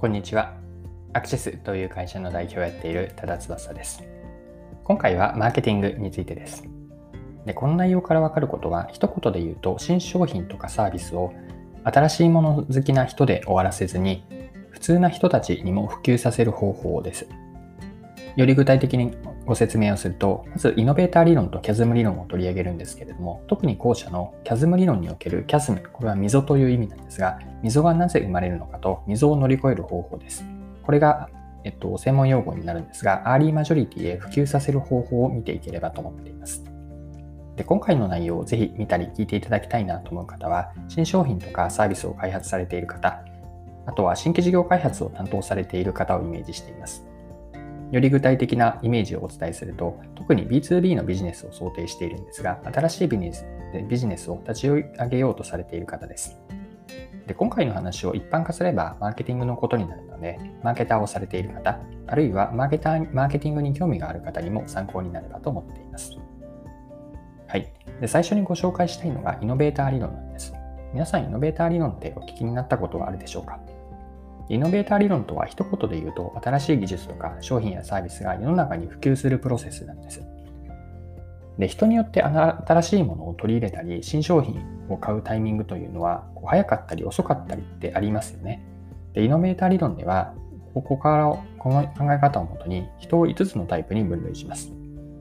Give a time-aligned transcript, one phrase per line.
[0.00, 0.54] こんにちは。
[1.12, 4.04] アクセスという会社の代表をやっている多田翼です。
[4.84, 6.62] 今回はマーケティングについてです。
[7.46, 11.32] でこの内容からわかることは、一言で言うと、新商品とかサービスを
[11.82, 14.22] 新しいもの好きな人で終わらせずに、
[14.70, 17.26] 普通な人たちにも普及させる方法です。
[18.36, 19.16] より具体的に
[19.48, 30.44] ご説明をすると、まずイノベーター理論とキャズム理論を取り上げるんですけれども、特に後者のキャズム理論におけるキャズム、これは溝という意味なんですが、溝がなぜ生まれるのかと溝を乗り越える方法です。
[30.82, 31.30] これが、
[31.64, 36.62] えっと、専門用語になるんですが、アーリーマジョリティへ普及させる方法を見ていければと思っています。
[37.56, 43.24] で今回の内容をぜひ見たり聞いていただきたいなと思う方は、新商品とかサービスを開発されている方、
[43.86, 47.07] あとは新規事業開発を担当されている方をイメージしています。
[47.90, 53.46] より具体的なイメージをお伝えすると、特に B2B のビジネスを想定しているんですが、新しいビジネス
[53.88, 56.38] ビジネスを立ち上げようとされている方です。
[57.26, 66.16] で今回の話を一般化すればマーケティングのことになるので、マーケターをされている方、あるいはマーケターマーケティングに興味がある方にも参考になればと思っています。
[67.46, 67.70] はい。
[68.00, 70.54] で最初にご紹介したいのがイノベーター理論なんです。
[70.94, 73.60] 皆さん、イノベーター理論ってお聞きになったことはあるでしょうか？
[74.48, 80.22] イノベーター理論とは一言で言うと、新しい技術とか商品やサービスが世の中に普及するプロセスなんです。
[81.58, 88.64] で人によって新しいものを取り入れたり、新商品を買うタイミングというのは、こう早かったり遅かったりってありますよね。
[89.12, 90.34] でイノベーター理論では、
[90.72, 91.24] ここから
[91.58, 94.72] この考え方をもとに人を5つのタイプに分類します。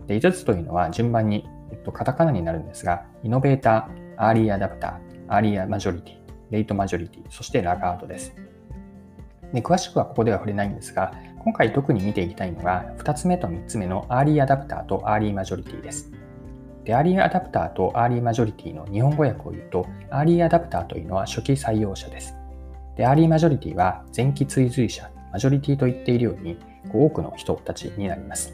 [0.05, 6.15] で5つというのは順番に、えっと、カタカナになるんですが、イノベーター、アーリーアダプター、アーリーマジョリティ、
[6.51, 8.33] レイトマジョリティ、そしてラガードです。
[9.53, 16.11] で詳しくはここでは触れないんですが、今回特に見ていきたいのが、2つ目と3つ目のアーリーアダプターとアーリーマジョリティです。
[16.83, 22.35] で、アーリーアダプターとアーリーマジョリティの日本語訳を言うと、アーリーアダプターというのは初期採用者です。
[22.97, 26.57] で、アーリーマジョリティは前期追随者、マジョリティと言っているように、
[26.93, 28.53] 多くの人たちになります。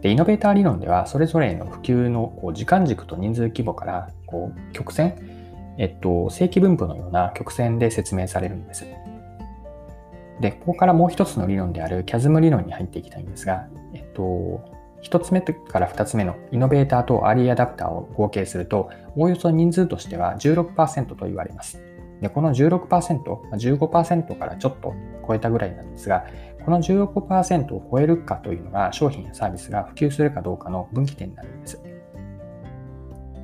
[0.00, 5.18] で、イノベーター理論では、それぞれの普及のこう時間軸と人数規模からこう曲線、
[5.78, 8.86] えっと、正規分布のような曲線で説明されるんです。
[10.40, 14.62] で、ここからもう一つの理論であるキャズム理論に入っていきたいんですが、えっと、
[15.02, 21.82] 一つ目から二つ目のイノベーターとアーリーアダプターを合計すると、おおよそ人数としては16%と言われます。
[22.20, 24.94] で、この16%、15%からちょっと
[25.26, 26.24] 超えたぐらいなんですが、
[26.64, 31.80] この16%を超えるかというのが商品やサービスが普及するかどうかの分岐点になるんです。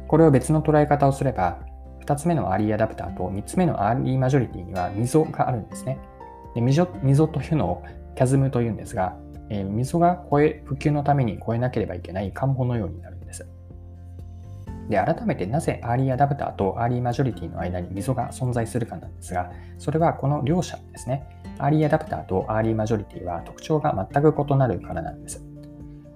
[0.08, 1.58] これを別の捉え方をすれば、
[2.04, 5.98] 2つ目のアーリーアダプターと3つ目のアーリーマジョリティには溝があるんですね。
[6.56, 7.84] で溝溝というのを
[8.16, 9.14] キャズムというんですが、
[9.50, 13.46] えー、溝が超え、普及のために超えなければいけない関門のようになるんです。
[14.88, 21.26] で、改めてなぜアーリーアダプターとアーリーマジョリティの間に溝が存在するかなんですが、それはこの両者ですね。
[21.58, 25.44] アーリーアダプターとアーリーマジョリティは特徴が全く異なるからなんです。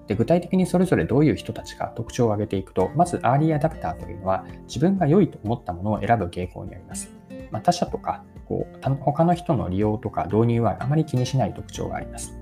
[0.07, 7.11] で具体的にそれぞれどういう人たちが特徴を挙げていくと、まずアーリーアダプターというのは自分が良いと思ったものを選ぶ傾向にあります。
[7.51, 12.37] まあ、他者とかこう他の人の利用とか導入はあまり気にしない特徴があります。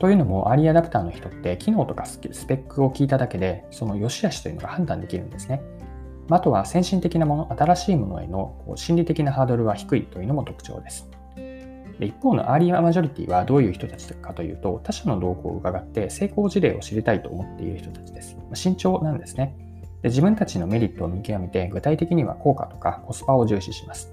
[0.00, 5.62] というのも、アーリーアダプターの人って機能とかスペックを聞いただけで、その良し悪しというのが判断できるんですね。
[6.28, 11.08] あとは先進的なもの、新しいものへの心理的なハードルは低いというのも特徴です。
[11.36, 18.36] で一方のアーリーマジョリティはどういう人たちかというと、他者の動向を伺って成功事例を知りたいと思っている人たちです。
[18.54, 19.54] 慎重なんですね
[20.02, 20.08] で。
[20.08, 24.12] 自分たちのメリットを見極めて、具体的には効果とかコスパを重視します。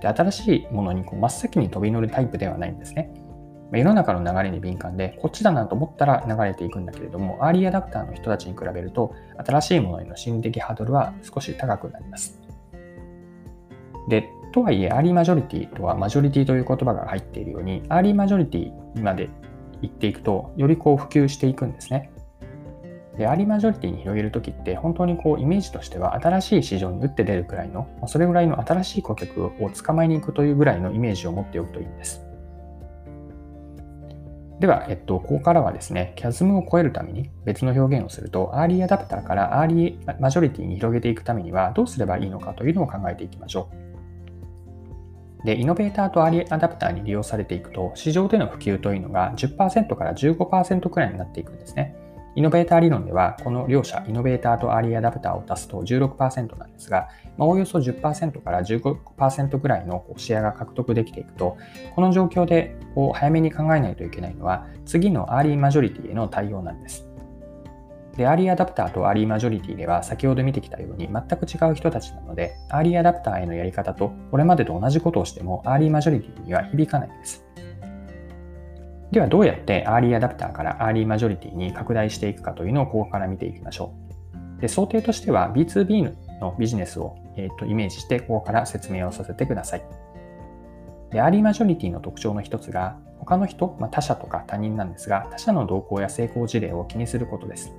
[0.00, 3.10] で新しいものにこう真っ先に飛び乗るタイプではないんですね。
[3.72, 9.12] 世の中の流れに敏感で、こっちだなと思ったら流れていくんだけれども、アーリーアダプターの人たちに比べると、
[9.44, 12.40] 新しいものへの心理的ハードルは少し高くなります。
[14.08, 19.28] で、とはいえ、アーリーマジョリティとはマジョリティという言葉が入っているように、アーリーマジョリティまで
[19.82, 22.12] 行っていくと、よりこう普及していくんですね。
[23.18, 32.26] で、アーリーマジョリティに広げるときって、本当にこうイメージとしては新しい市場に打って出るくらいの、それぐらいの新しい顧客を捕まえに行くというぐらいのイメージを持っておくといいんです。
[34.60, 43.68] では、えっと、ここからはですね、CASM を超えるために別の表現をすると、アーリーアダプターからアーリーマジョリティに広げていくためにはどうすればいいのかというのを考えていきましょ
[45.42, 45.46] う。
[45.46, 51.94] で、イノベーターとアーリーアダプターに利用されていくと、市場での普及というのが10%から15%くらいになっていくんですね。
[52.36, 61.56] イノベーター理論では、この両者、イノベーターとアーリーアダプターを足すと16%なんですが、まあ、おおよそ10%から15%ぐらいのシェアが獲得できていくと、
[61.94, 67.08] この状況でこう早めに考えないといけないのは、次のアーリーマジョリティへの対応なんです。
[68.18, 77.46] で、アーリーアダプターとアーリーマジョリティでは先ほど見てきたように全く違う人たちなので、アーリーアダプターへのやり方とこれまでと同じことをしてもアーリーマジョリティには響かないんです。
[79.10, 83.94] ではどうやってアーリーアダプターからアーリーマジョリティに拡大していくかというのをここから見ていきましょ
[84.58, 84.60] う。
[84.60, 89.82] で想定としては B2B のビジネスを、えー、とイメージしてここから説明をさせてください。
[91.10, 97.72] でアーリーマジョリティの特徴の一つが他の人、まあ、他者とか他人なんですが他者の動向や成功事例を気にすることです。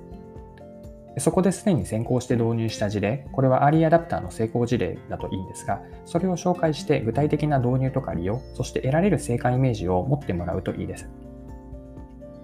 [1.18, 11.08] そこですでに先行して導入した事例、これはアーリーアダプターの成功事例だといいんですが、それを紹介して具体的な導入とか利用、そして得られる成果イメージを持ってもらうといいです。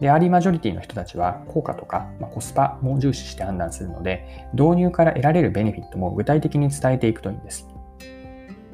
[0.01, 7.69] で、アーリーマジョリティの人たちは効果とか、ま、コスパも重視して判断するので、導入から得られるベネフィットも具体的に伝えていくといいんです。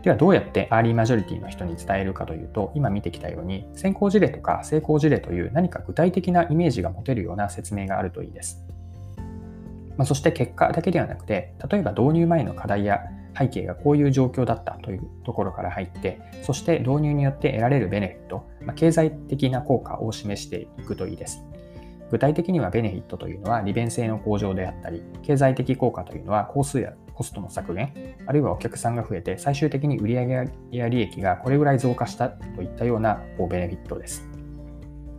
[0.02, 8.64] ではどうやってアーリーマジョリティの人に伝えるかというと、今見てきたように先行事例とか成功事例という何か具体的なイメージが持てるような説明があるといいです。
[10.00, 13.02] まあ、そして結果だけではなくて、例えば導入前の課題や
[13.38, 21.44] 背景がこういう状況だったというところから入って、そして導入によって得られるベネフィット、まあ、経済的な効果を示していくといいです。
[22.10, 27.92] 具体的にはベネフィットというのは利便性の向上であったり、経済的効果というのは工数やコストの削減、
[28.26, 34.26] あるいはお客さんが増えて最終的に売上や利益がこれぐらい増加したといったようなこうベネフィットです。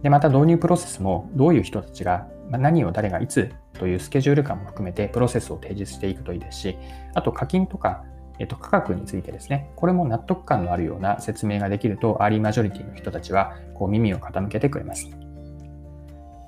[0.02, 6.78] で、また導入プロセスもどういう人たちが何を誰がいつというスケジュール感も含めてプロセスを提示していくといいですし、
[7.14, 8.04] あと課金とか、
[8.40, 15.10] えっと、価格についてですね、これも納得感のあるような説明ができると、アーリーマジョリティの人たちはこう耳を傾けてくれます。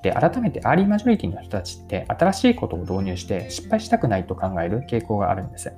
[0.02, 5.72] で、改めてアーリーマジョリティの人たちって新しいことを導入して失敗したくないと考える傾向があるんです。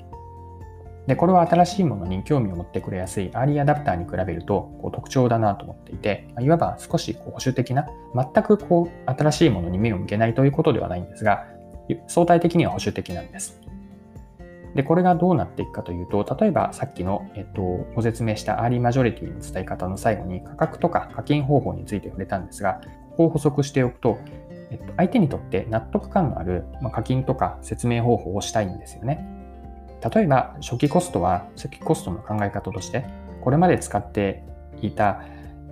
[1.06, 11.46] で、これは新しいものに興味を持ってくれやすいアーリーアダプターに比べるとこう特徴だなと思っていて、いわば少しこう保守的な、全くこう新しいものに目を向けないということではないんですが、
[12.08, 13.60] 相対的には保守的なんです。
[14.74, 17.62] で、これがどうなっていくかというと、例えばさっきの、えっと、
[17.94, 22.80] ご説明したアーリーマジョリティの伝え方の最後に価格とか課金方法について触れたんですが、
[23.10, 24.18] ここを補足しておくと、
[24.70, 29.35] えっと、相手にとって納得感のある、課金とか説明方法をしたいんですよね。
[30.02, 33.06] 例えば初期コストは初期コストの考え方として
[33.42, 34.44] これまで使って
[34.82, 35.22] いた、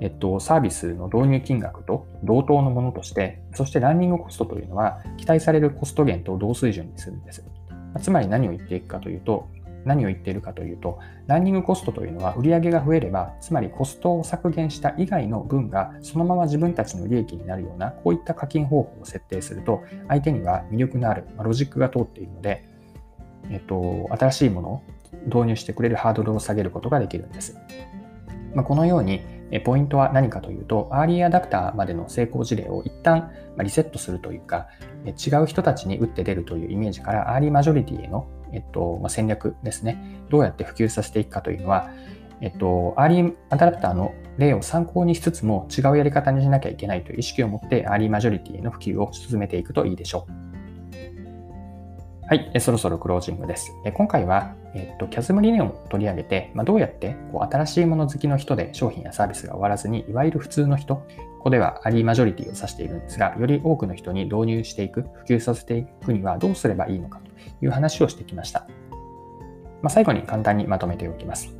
[0.01, 7.45] えっと、サービスの導入金額と同等のものとしてそしてランニングコストというのは期待されるコスト減と同水準にするんです。
[8.01, 9.49] つまり何を言っていくかというと
[9.85, 22.65] 何を言っているかというと、ランニングコストというのは売上が増えれば、つまりコストを削減した以外の分がそのまま自分たちの利益になるような、こういった課金方法を設定すると、相手には魅力のある、ロジックが通っているので、
[23.51, 24.83] えっと、新しいものを
[25.27, 27.57] 導入してくれるハードルを下げることができるんです。
[28.55, 29.23] まあ、このように、
[29.65, 33.31] ポイントは何かというと、アーリーアダプターまでの成功事例を一旦
[33.63, 34.69] リセットするというか、
[35.05, 41.91] 違う人たちに打って出るというイメージから、アーリーマジョリティへの、えっとまあ、戦略ですね、どうやって普及させていくかというのは、
[42.41, 50.54] えっと、アーリーアダプターの例を参考にしつつも違うやり方にしなきゃいけないという意識を持って、アーリーマジョリティへの普及を進めていくといいでしょう。
[52.27, 53.77] はい、そろそろクロージングです。
[53.93, 61.05] 今回は、えっと、キャズム理念を取り上げて、まあ、どうやってこう新しいもの好きの人で商品やサービスが終わらずに、いわゆる普通の人、こ
[61.39, 67.31] こではアリーマジョリティを指しているんですが、より多くの人に導入していく、普及させていくにはどうすればいいのかと
[67.63, 68.67] いう話をしてきました。
[69.83, 71.55] まあ、最後に簡単にまとめておきます。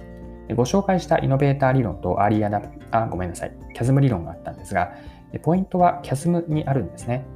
[0.57, 4.95] ご紹介したイノベーター理論とアリーアダプ、あ、ごめんなさい、キャズム理論があったんですが、
[5.43, 7.27] ポイントはキャズムにあるんですね。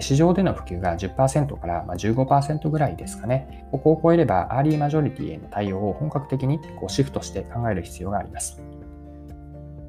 [0.00, 3.66] 市場での普及が10%から15%ぐらいですかね。
[3.70, 8.60] ここを超えれば、アーリーマジョリティへの対応を本格的にこうシフトして考える必要があります。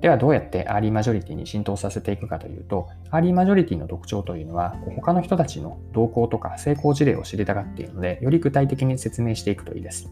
[0.01, 10.10] では、どうやってアーリーマジョリティに浸透させていくかというと、アーリーマジョリティの特徴というのは、他の人たちの動向とか成功事例を知りたがっているので、より具体的に説明していくといいです。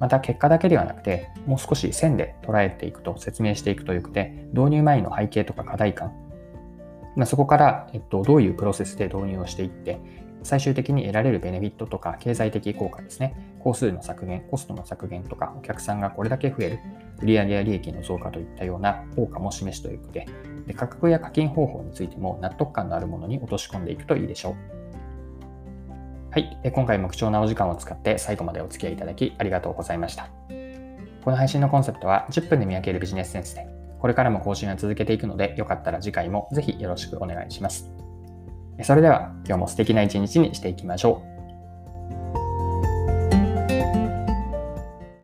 [0.00, 6.12] また、結果だけではなくて、もう少し線で捉えていくと、説明していくとよくて、導入前の背景とか課題感、
[7.16, 10.00] まあ、そこから、えっと、どういうプロセスで導入をしていって、
[10.42, 16.78] 最終的に得られるベネフィットとか経済的効果ですね、工数の削減、コストの削減とか、お客さんがこれだけ増える、
[17.22, 20.26] 売上や利益の増加といったような効果も示しておいて、
[20.66, 24.54] で価格や課金方法についても納得感のあるものに落とし込んでいくといいでしょう。
[26.30, 30.30] はい、今回も貴重なお時間を使って最後までお付き合いいただきありがとうございました。
[31.24, 33.71] この配信のコンセプトは10分で見分けるビジネスセンスで
[34.02, 37.88] これからも更新は続けていくので、よかったら次回もぜひよろしくお願いします。
[38.82, 41.31] それでは今日も素敵な一日にしていきましょう。